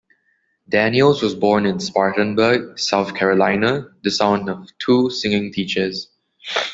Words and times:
Daniels 0.67 1.21
was 1.21 1.35
born 1.35 1.67
in 1.67 1.79
Spartanburg, 1.79 2.79
South 2.79 3.13
Carolina, 3.13 3.85
the 4.01 4.09
son 4.09 4.49
of 4.49 4.67
two 4.79 5.11
singing 5.11 5.53
teachers. 5.53 6.09